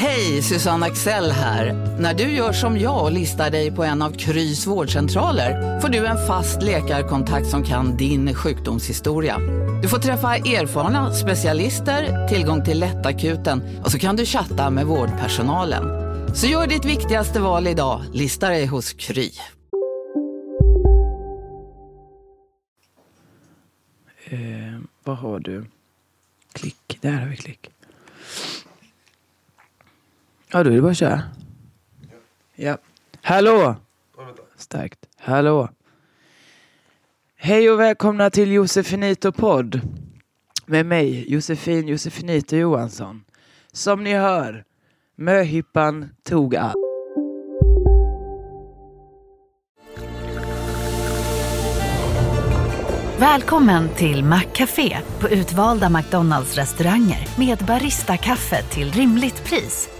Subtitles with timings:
[0.00, 1.72] Hej, Susanne Axel här.
[1.98, 6.06] När du gör som jag och listar dig på en av Krys vårdcentraler får du
[6.06, 9.38] en fast läkarkontakt som kan din sjukdomshistoria.
[9.82, 15.84] Du får träffa erfarna specialister, tillgång till lättakuten och så kan du chatta med vårdpersonalen.
[16.34, 19.30] Så gör ditt viktigaste val idag, lista dig hos Kry.
[24.24, 24.38] Eh,
[25.04, 25.66] vad har du?
[26.52, 26.98] Klick.
[27.00, 27.69] Där har vi klick.
[30.52, 31.22] Ja, då är det bara att köra.
[32.54, 32.78] Ja.
[33.22, 33.76] Hallå!
[34.56, 34.98] Starkt.
[35.18, 35.68] Hallå!
[37.36, 39.80] Hej och välkomna till Josefinito podd.
[40.66, 43.24] Med mig, Josefin Josefinito Johansson.
[43.72, 44.64] Som ni hör,
[45.16, 46.74] möhippan tog allt.
[53.18, 59.99] Välkommen till Maccafé på utvalda McDonalds restauranger med Baristakaffe till rimligt pris.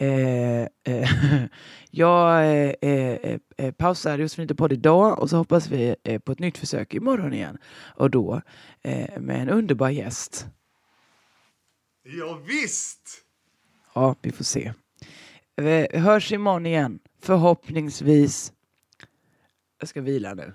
[0.00, 1.10] Eh, eh,
[1.90, 6.58] jag eh, eh, eh, pausar Josefin podd idag och så hoppas vi på ett nytt
[6.58, 7.58] försök imorgon igen.
[7.96, 8.42] Och då
[9.18, 10.46] med en underbar gäst.
[12.02, 13.24] Ja, visst!
[13.94, 14.72] Ja, vi får se.
[15.56, 16.98] Vi hörs imorgon igen.
[17.22, 18.52] Förhoppningsvis.
[19.80, 20.54] Jag ska vila nu.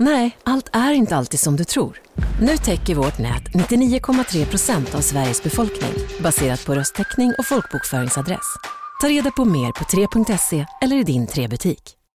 [0.00, 2.00] Nej, allt är inte alltid som du tror.
[2.40, 5.92] Nu täcker vårt nät 99,3 procent av Sveriges befolkning
[6.22, 8.56] baserat på röstteckning och folkbokföringsadress.
[9.00, 11.97] Ta reda på mer på 3.se eller i din 3-butik.